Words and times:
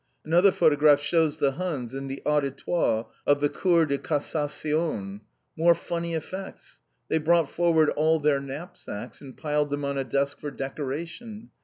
Another 0.25 0.51
photograph 0.51 0.99
shews 0.99 1.37
the 1.37 1.51
Huns 1.51 1.93
in 1.93 2.07
the 2.07 2.23
Auditoire 2.25 3.05
of 3.27 3.39
the 3.39 3.49
Cour 3.49 3.85
de 3.85 3.99
Cassation! 3.99 5.21
More 5.55 5.75
funny 5.75 6.15
effects! 6.15 6.79
They've 7.07 7.23
brought 7.23 7.51
forward 7.51 7.91
all 7.91 8.19
their 8.19 8.39
knap 8.39 8.77
sacks, 8.77 9.21
and 9.21 9.37
piled 9.37 9.69
them 9.69 9.85
on 9.85 9.99
a 9.99 10.03
desk 10.03 10.39
for 10.39 10.49
decoration. 10.49 11.51